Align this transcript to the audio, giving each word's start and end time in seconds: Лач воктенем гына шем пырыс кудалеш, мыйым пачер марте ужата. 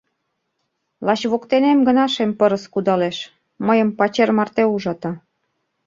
Лач 1.05 1.21
воктенем 1.31 1.79
гына 1.87 2.05
шем 2.13 2.31
пырыс 2.39 2.63
кудалеш, 2.73 3.17
мыйым 3.65 3.89
пачер 3.97 4.29
марте 4.37 4.63
ужата. 4.73 5.11